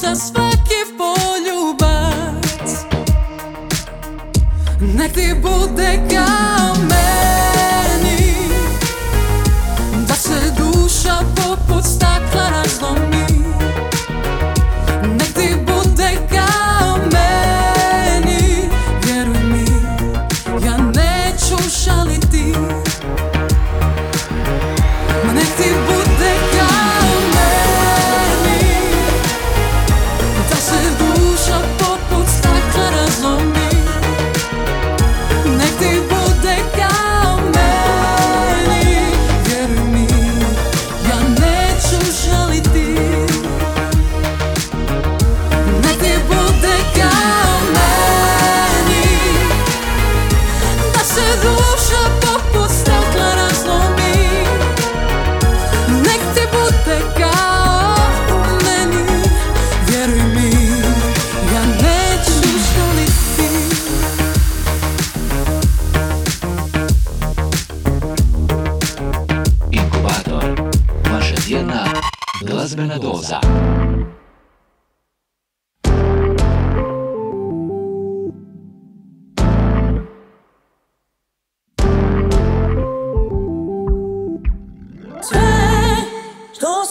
za 0.00 0.14
svaki 0.14 0.80
poljubac. 0.98 2.70
Nek 4.80 5.12
ti 5.12 5.34
bude 5.42 6.00
kao 6.10 6.59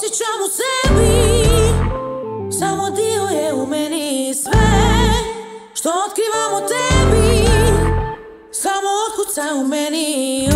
osjećam 0.10 0.41
u 0.45 0.50
sebi 0.50 1.10
Samo 2.60 2.89
dio 2.89 3.39
je 3.39 3.54
u 3.54 3.65
meni 3.65 4.36
sve. 4.36 4.52
Što 5.74 5.89
otkrivam 5.89 6.63
u 6.63 6.67
tebi 6.67 7.50
Samo 8.52 8.89
otkuca 9.10 9.41
u 9.56 9.67
meni 9.67 10.50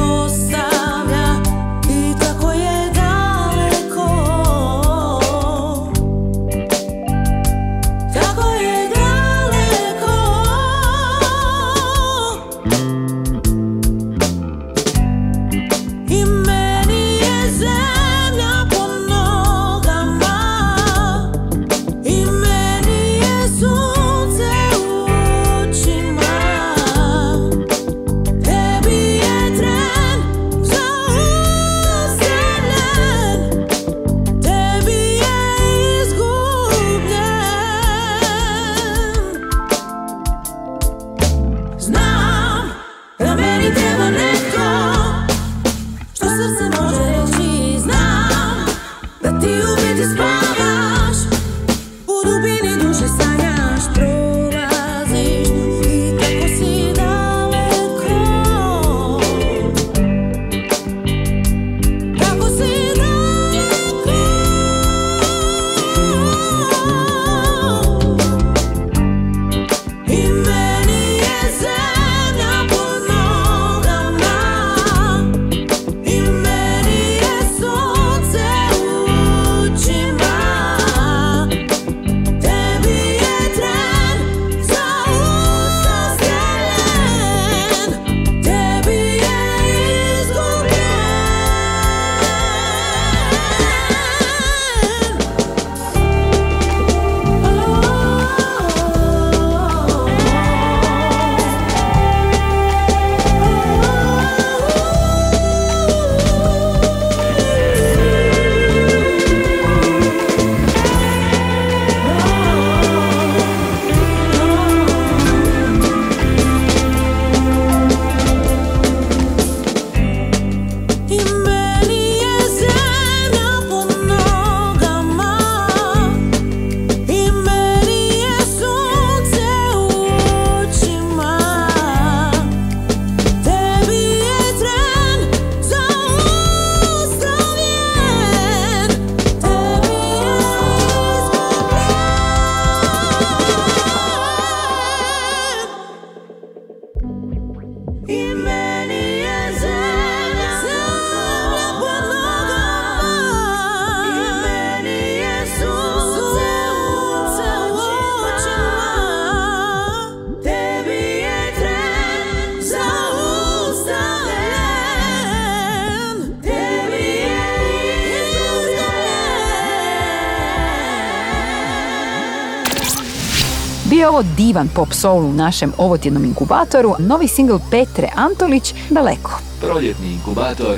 divan 174.53 174.67
pop 174.75 174.93
soul 174.93 175.25
u 175.25 175.33
našem 175.33 175.73
ovotjednom 175.77 176.25
inkubatoru, 176.25 176.95
novi 176.99 177.27
singl 177.27 177.55
Petre 177.71 178.09
Antolić 178.15 178.73
Daleko. 178.89 179.39
Proljetni 179.61 180.13
inkubator 180.13 180.77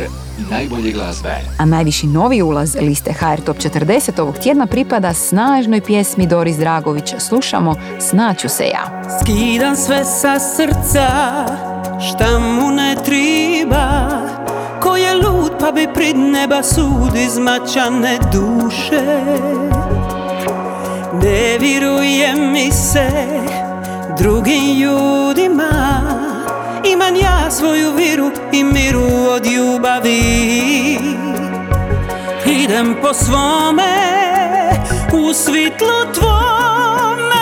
najbolje 0.52 0.92
glazbe. 0.92 1.36
A 1.58 1.66
najviši 1.66 2.08
novi 2.08 2.42
ulaz 2.42 2.76
liste 2.82 3.14
HR 3.14 3.42
Top 3.46 3.58
40 3.58 4.22
ovog 4.22 4.38
tjedna 4.38 4.66
pripada 4.66 5.14
snažnoj 5.14 5.82
pjesmi 5.82 6.28
Doris 6.28 6.58
Dragović. 6.58 7.14
Slušamo 7.20 7.76
Snaću 8.00 8.50
se 8.50 8.64
ja. 8.64 9.04
Skidam 9.22 9.76
sve 9.76 10.06
sa 10.06 10.40
srca, 10.40 11.08
šta 12.10 12.40
mu 12.40 12.72
ne 12.72 12.96
triba, 13.06 14.10
ko 14.82 14.96
je 14.96 15.16
lud 15.16 15.52
pa 15.60 15.72
bi 15.72 15.88
prid 15.94 16.18
neba 16.18 16.64
sud 16.64 17.16
izmačane 17.16 18.20
duše. 18.34 19.26
Ne 21.24 21.58
viruje 21.60 22.36
mi 22.36 22.72
se, 22.72 23.10
drugim 24.18 24.80
ljudima. 24.80 25.72
Imam 26.86 27.16
ja 27.16 27.52
svoju 27.52 27.92
viru 27.92 28.32
i 28.52 28.64
miru 28.64 29.30
od 29.30 29.46
ljubavi. 29.46 30.20
Idem 32.46 32.96
po 33.02 33.14
svome 33.14 33.94
u 35.14 35.34
svitlu 35.34 36.14
tvome. 36.14 37.35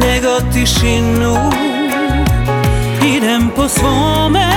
nego 0.00 0.40
tišinu. 0.52 1.36
Idem 3.16 3.50
po 3.56 3.68
svome 3.68 4.50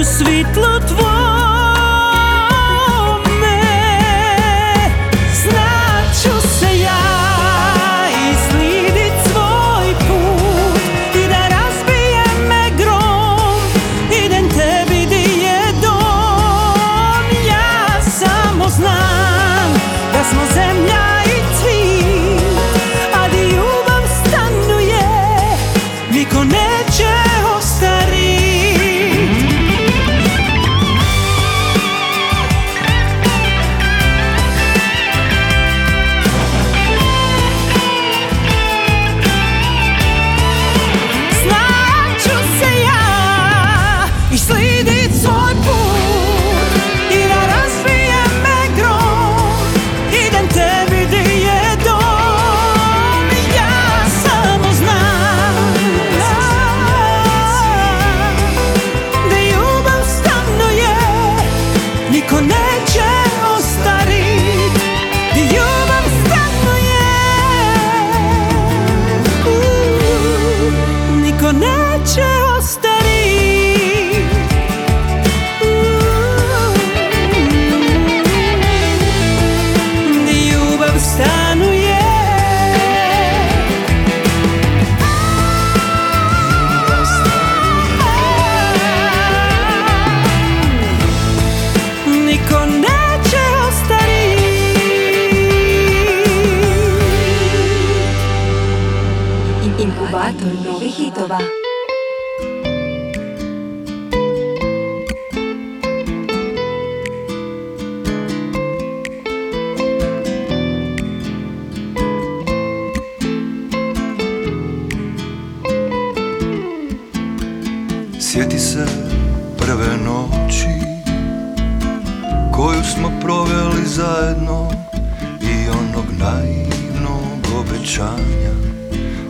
u 0.00 0.04
svitlo 0.04 0.80
tvoje 0.88 1.23
con 26.34 26.50
él. 26.52 26.73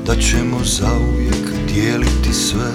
da 0.07 0.16
ćemo 0.16 0.59
zauvijek 0.64 1.72
dijeliti 1.72 2.32
sve. 2.32 2.70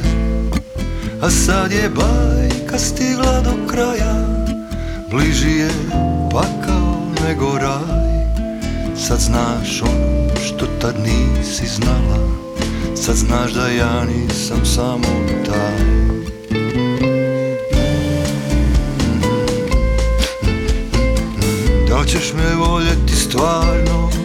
A 1.21 1.29
sad 1.29 1.71
je 1.71 1.89
bajka 1.89 2.77
stigla 2.77 3.41
do 3.41 3.67
kraja 3.67 4.39
Bliži 5.11 5.49
je 5.49 5.69
pakao 6.31 7.01
nego 7.27 7.57
raj. 7.57 8.25
Sad 9.07 9.19
znaš 9.19 9.81
ono 9.81 10.35
što 10.45 10.65
tad 10.81 10.95
nisi 10.99 11.67
znala 11.67 12.29
Sad 12.95 13.15
znaš 13.15 13.51
da 13.51 13.67
ja 13.67 14.05
nisam 14.05 14.65
samo 14.65 15.07
taj. 15.45 15.99
Da 21.89 21.97
li 21.97 22.07
ćeš 22.07 22.33
me 22.33 22.55
voljeti 22.55 23.15
stvarno? 23.15 24.18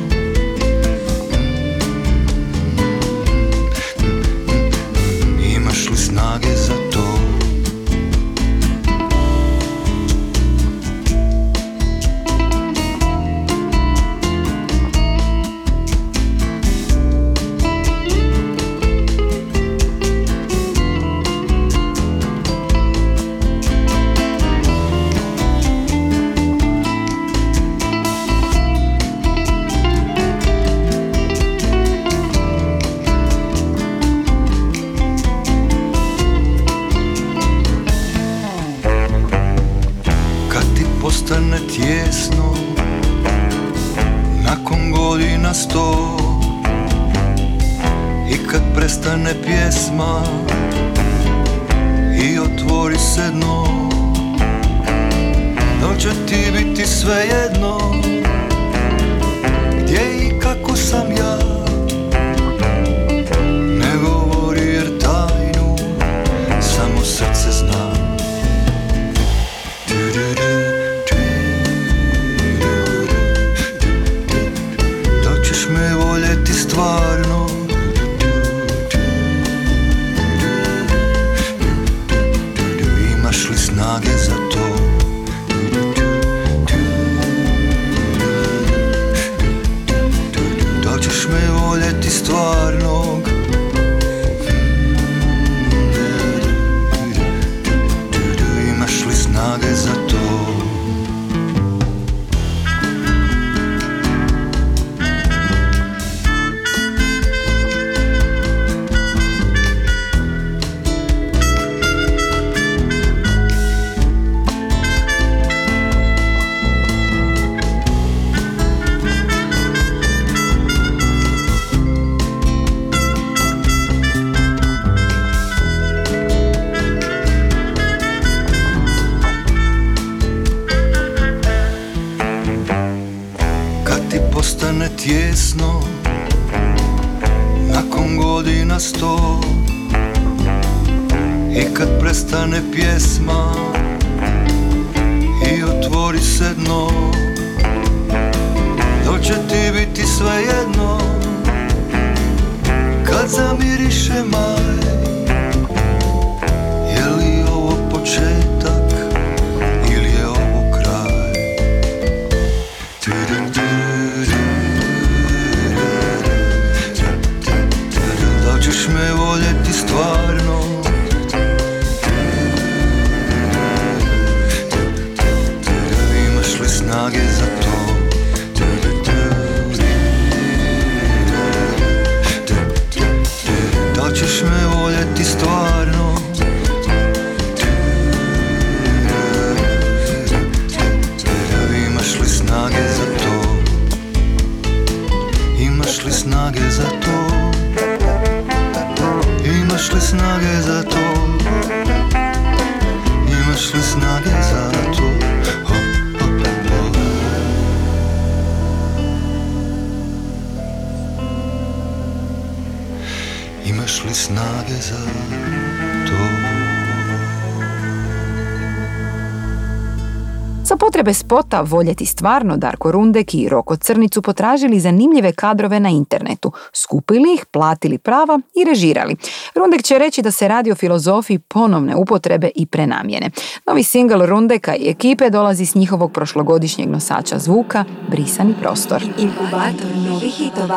bez 221.05 221.19
spota 221.19 221.61
voljeti 221.61 222.07
stvarno 222.07 222.57
Darko 222.57 222.93
Rundek 222.93 223.35
i 223.35 223.49
Roko 223.49 223.77
Crnicu 223.77 224.23
potražili 224.23 224.81
zanimljive 224.81 225.33
kadrove 225.33 225.81
na 225.81 225.89
internetu, 225.89 226.53
skupili 226.73 227.35
ih, 227.35 227.47
platili 227.47 227.99
prava 227.99 228.41
i 228.55 228.65
režirali. 228.65 229.17
Rundek 229.55 229.83
će 229.83 229.99
reći 229.99 230.23
da 230.23 230.31
se 230.31 230.49
radi 230.49 230.73
o 230.73 230.75
filozofiji 230.75 231.39
ponovne 231.39 231.97
upotrebe 231.97 232.51
i 232.55 232.67
prenamjene. 232.67 233.31
Novi 233.67 233.83
singl 233.83 234.25
Rundeka 234.27 234.75
i 234.75 234.89
ekipe 234.89 235.31
dolazi 235.31 235.67
s 235.67 235.75
njihovog 235.75 236.13
prošlogodišnjeg 236.13 236.91
nosača 236.91 237.39
zvuka 237.39 237.85
Brisani 238.09 238.55
prostor. 238.61 239.03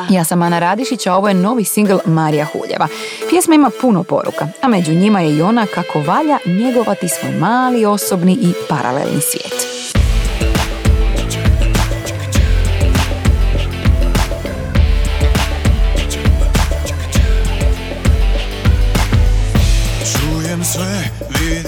Ja 0.10 0.24
sam 0.24 0.42
Ana 0.42 0.60
Radišić, 0.60 1.08
a 1.08 1.16
ovo 1.16 1.28
je 1.28 1.34
novi 1.34 1.64
singl 1.64 1.98
Marija 2.06 2.46
Huljeva. 2.46 2.88
Pjesma 3.30 3.56
ima 3.56 3.72
puno 3.82 4.04
poruka, 4.04 4.48
a 4.62 4.68
među 4.68 4.94
njima 4.94 5.22
je 5.22 5.38
i 5.38 5.42
ona 5.42 5.66
kako 5.66 6.00
valja 6.00 6.38
njegovati 6.46 7.08
svoj 7.10 7.32
mali 7.32 7.86
osobni 7.86 8.34
i 8.34 8.54
paralelni 8.70 9.22
svijet. 9.22 9.78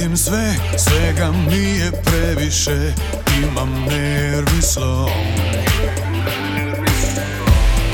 Volim 0.09 0.17
sve, 0.17 0.55
svega 0.77 1.31
mi 1.31 1.77
je 1.79 1.91
previše. 1.91 2.93
Imam 3.43 3.85
nervi 3.89 4.61
slom. 4.61 5.09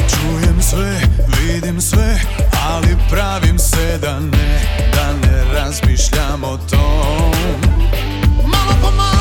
Čujem 0.10 0.62
sve, 0.62 1.02
vidim 1.28 1.82
sve 1.82 2.20
Ali 2.68 2.98
pravim 3.12 3.60
se 3.60 3.98
da 4.02 4.20
ne 4.20 4.62
Da 4.96 5.14
ne 5.14 5.54
razmišljam 5.54 6.44
o 6.44 6.58
tom. 6.58 7.62
Malo 8.44 8.74
po 8.82 8.92
malo 8.92 9.15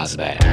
was 0.00 0.16
there. 0.16 0.49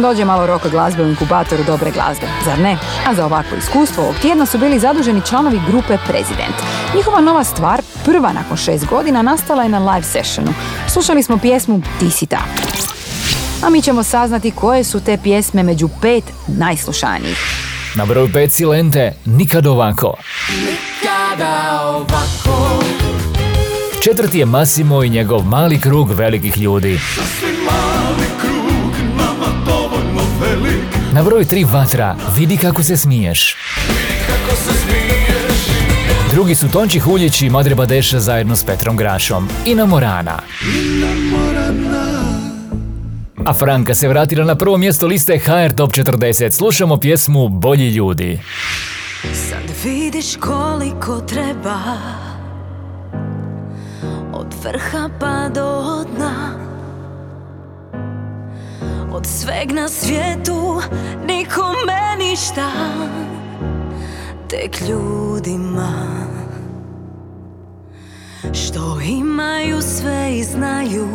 Nam 0.00 0.12
dođe 0.12 0.24
malo 0.24 0.46
roka 0.46 0.68
glazbe 0.68 1.02
u 1.02 1.08
inkubatoru 1.08 1.64
dobre 1.64 1.90
glazbe, 1.90 2.26
zar 2.44 2.58
ne? 2.58 2.78
A 3.06 3.14
za 3.14 3.26
ovakvo 3.26 3.56
iskustvo 3.56 4.02
ovog 4.04 4.16
tjedna 4.22 4.46
su 4.46 4.58
bili 4.58 4.78
zaduženi 4.78 5.22
članovi 5.26 5.60
grupe 5.68 5.98
Prezident. 6.06 6.54
Njihova 6.96 7.20
nova 7.20 7.44
stvar, 7.44 7.82
prva 8.04 8.32
nakon 8.32 8.56
šest 8.56 8.86
godina, 8.86 9.22
nastala 9.22 9.62
je 9.62 9.68
na 9.68 9.92
live 9.92 10.02
sessionu. 10.02 10.54
Slušali 10.88 11.22
smo 11.22 11.38
pjesmu 11.38 11.82
Ti 11.98 12.10
si 12.10 12.26
ta. 12.26 12.40
A 13.62 13.70
mi 13.70 13.82
ćemo 13.82 14.02
saznati 14.02 14.50
koje 14.50 14.84
su 14.84 15.00
te 15.00 15.18
pjesme 15.22 15.62
među 15.62 15.88
pet 16.02 16.24
najslušanijih. 16.46 17.38
Na 17.94 18.04
broju 18.04 18.28
5 18.28 18.48
si 18.48 18.64
lente 18.64 19.12
Nikad 19.24 19.66
ovako. 19.66 20.14
Kada 21.02 21.80
ovako 21.84 22.84
Četvrti 24.04 24.38
je 24.38 24.46
Massimo 24.46 25.02
i 25.02 25.08
njegov 25.08 25.44
mali 25.44 25.80
krug 25.80 26.12
velikih 26.12 26.58
ljudi. 26.58 26.98
Na 31.12 31.22
broju 31.22 31.44
3 31.44 31.72
Vatra, 31.72 32.16
vidi 32.36 32.56
kako 32.56 32.82
se 32.82 32.96
smiješ. 32.96 33.56
Drugi 36.30 36.54
su 36.54 36.68
Tonči 36.68 36.98
Huljić 36.98 37.42
i 37.42 37.50
Madre 37.50 37.74
Badeša 37.74 38.20
zajedno 38.20 38.56
s 38.56 38.64
Petrom 38.64 38.96
Grašom. 38.96 39.48
I 39.66 39.74
na 39.74 39.86
Morana. 39.86 40.38
A 43.44 43.54
Franka 43.54 43.94
se 43.94 44.08
vratila 44.08 44.44
na 44.44 44.54
prvo 44.54 44.76
mjesto 44.76 45.06
liste 45.06 45.38
HR 45.38 45.74
Top 45.76 45.90
40. 45.92 46.50
Slušamo 46.50 46.96
pjesmu 46.96 47.48
Bolji 47.48 47.88
ljudi. 47.88 48.40
Sad 49.22 49.62
vidiš 49.84 50.36
koliko 50.36 51.20
treba 51.20 51.80
Od 54.32 54.54
vrha 54.64 55.08
pa 55.20 55.48
do 55.48 56.04
dna 56.16 56.59
Od 59.20 59.26
sveg 59.26 59.72
na 59.72 59.88
svijetu 59.88 60.82
nikome 61.26 62.16
ništa 62.18 62.70
Tek 64.48 64.80
ljudima. 64.88 65.92
Što 68.52 69.00
imaju 69.00 69.82
sve 69.82 70.32
i 70.32 70.44
znaju. 70.44 71.08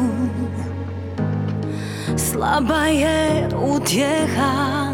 Slaba 2.18 2.86
je 2.86 3.50
utjeha 3.76 4.94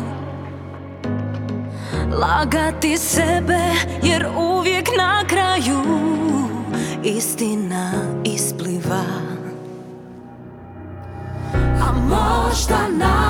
Lagati 2.11 2.97
sebe 2.97 3.61
jer 4.03 4.27
uvijek 4.37 4.87
na 4.97 5.23
kraju 5.27 5.81
istina 7.03 7.91
ispliva. 8.23 9.03
A 11.53 11.91
hoşlanan 12.51 13.20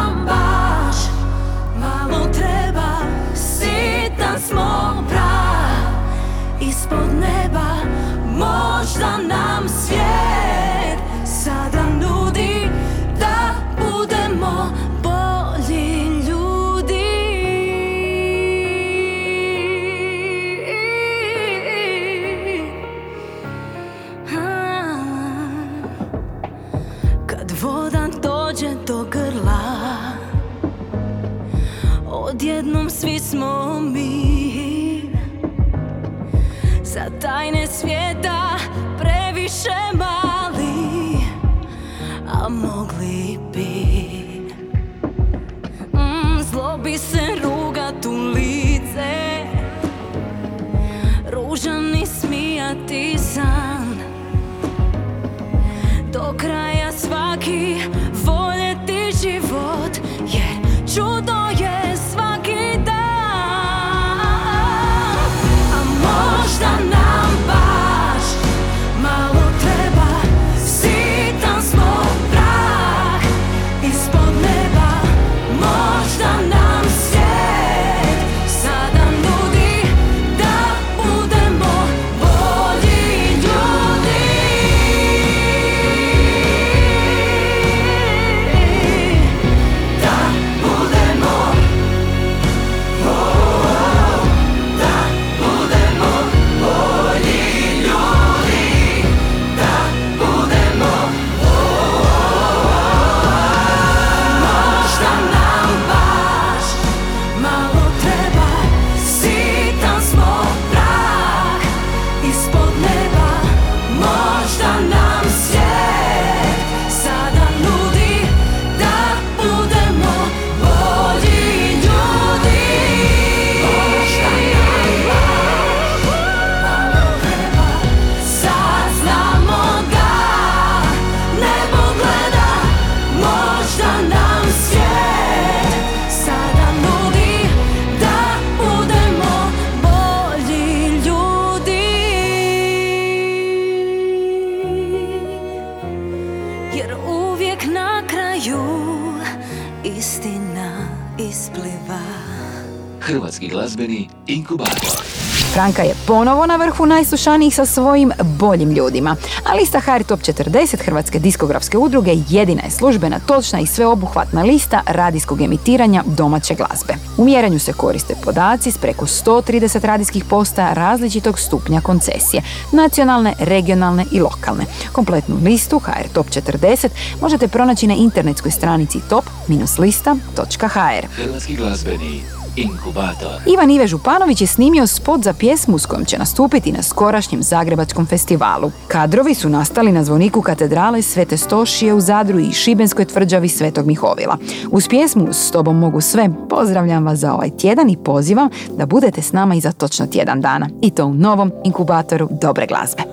Franka 155.62 155.82
je 155.82 155.95
ponovo 156.07 156.45
na 156.45 156.55
vrhu 156.55 156.86
najslušanijih 156.86 157.55
sa 157.55 157.66
svojim 157.66 158.12
boljim 158.39 158.72
ljudima. 158.72 159.16
A 159.45 159.55
lista 159.55 159.80
HR 159.80 160.03
Top 160.03 160.20
40 160.20 160.84
Hrvatske 160.86 161.20
diskografske 161.20 161.78
udruge 161.78 162.12
jedina 162.30 162.62
je 162.62 162.72
službena, 162.72 163.20
točna 163.20 163.59
i 163.59 163.66
sveobuhvatna 163.66 164.43
lista 164.43 164.82
radijskog 164.88 165.41
emitiranja 165.41 166.03
domaće 166.05 166.55
glazbe. 166.55 166.93
U 167.18 167.26
mjerenju 167.26 167.59
se 167.59 167.74
koriste 167.74 168.16
podaci 168.24 168.72
s 168.72 168.78
preko 168.78 169.05
130 169.05 169.86
radijskih 169.86 170.26
postaja 170.26 170.74
različitog 170.74 171.39
stupnja 171.39 171.82
koncesije, 171.82 172.43
nacionalne, 172.72 173.34
regionalne 173.39 174.05
i 174.12 174.20
lokalne. 174.20 174.66
Kompletnu 174.91 175.36
listu 175.43 175.80
HR 175.80 176.07
Top 176.14 176.28
40 176.28 176.89
možete 177.22 177.47
pronaći 177.47 177.88
na 177.88 177.93
internetskoj 177.93 178.51
stranici 178.51 178.99
top-lista.hr. 179.09 181.05
Hrvatski 181.16 181.55
glazbeni 181.55 182.40
inkubator. 182.56 183.41
Ivan 183.45 183.72
Ive 183.72 183.88
Županović 183.88 184.41
je 184.41 184.47
snimio 184.47 184.88
spot 184.88 185.24
za 185.24 185.34
pjesmu 185.34 185.80
s 185.80 185.86
kojom 185.86 186.06
će 186.06 186.18
nastupiti 186.18 186.72
na 186.72 186.84
skorašnjem 186.84 187.43
Zagrebačkom 187.43 188.06
festivalu. 188.06 188.72
Kadrovi 188.88 189.34
su 189.34 189.49
nastali 189.49 189.91
na 189.91 190.04
zvoniku 190.04 190.41
katedrale 190.41 191.02
Svete 191.02 191.38
Stošije 191.38 191.93
u 191.93 192.02
Zadru 192.02 192.39
i 192.39 192.52
Šibenskoj 192.52 193.06
tvrđavi 193.06 193.49
Svetog 193.49 193.88
Mihovila. 193.88 194.38
Uz 194.72 194.88
pjesmu 194.88 195.28
S 195.32 195.52
tobom 195.52 195.80
mogu 195.80 196.02
sve 196.02 196.30
pozdravljam 196.49 197.06
vas 197.06 197.20
za 197.20 197.34
ovaj 197.34 197.49
tjedan 197.49 197.89
i 197.89 197.97
pozivam 197.97 198.49
da 198.78 198.86
budete 198.86 199.22
s 199.22 199.32
nama 199.32 199.56
i 199.56 199.62
za 199.62 199.72
točno 199.72 200.08
tjedan 200.08 200.41
dana. 200.41 200.70
I 200.82 200.89
to 200.89 201.06
u 201.06 201.14
novom 201.14 201.52
inkubatoru 201.64 202.28
dobre 202.41 202.68
glazbe. 202.68 203.04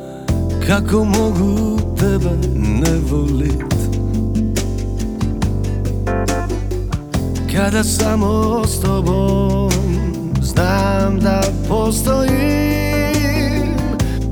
Kako 0.67 1.05
mogu 1.05 1.79
tebe 1.99 2.31
ne 2.57 2.99
volit 3.11 3.68
Kada 7.69 7.85
samo 7.85 8.65
s 8.67 8.81
tobom. 8.81 9.71
Znam 10.43 11.21
da 11.21 11.41
postojim. 11.69 12.97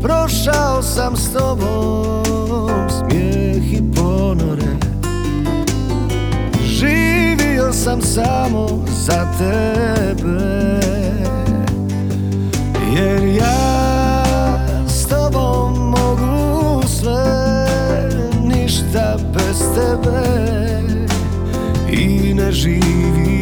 Prošao 0.03 0.83
sam 0.83 1.17
s 1.17 1.33
tobom. 1.33 2.89
Smijeh 2.89 3.73
i 3.73 3.83
ponore. 3.97 4.77
Živio 6.65 7.73
sam 7.73 8.03
samo 8.03 8.85
za 9.07 9.29
tebe. 9.39 10.81
Jer 12.97 13.25
ja 13.25 14.25
s 14.89 15.07
tobom 15.09 15.91
mogu 15.91 16.83
sve 16.87 17.67
Ništa 18.45 19.17
bez 19.35 19.59
tebe 19.75 20.46
ne 22.37 22.53
živi 22.53 23.36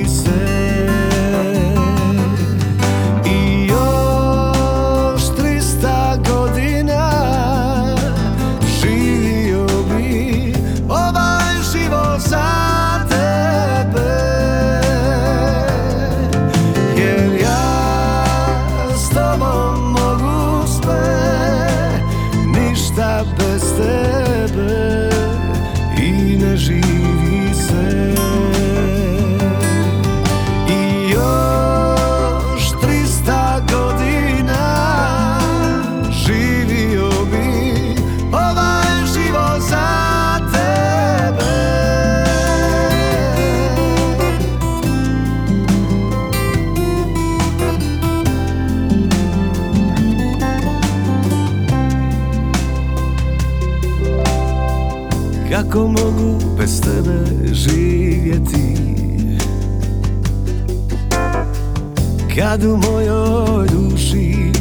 Kad 62.54 62.64
u 62.64 62.76
mojoj 62.76 63.68
duši. 63.68 64.52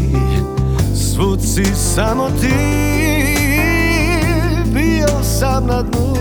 Svud 0.95 1.41
si 1.41 1.65
samo 1.75 2.29
ti 2.41 2.53
Bio 4.73 5.23
sam 5.23 5.67
na 5.67 5.81
dnu, 5.81 6.15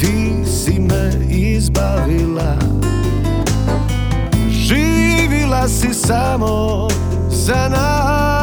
ti 0.00 0.44
si 0.46 0.80
me 0.80 1.12
izbavila. 1.30 2.58
Živila 4.50 5.68
si 5.68 5.94
samo 5.94 6.88
za 7.30 7.68
nas 7.68 8.37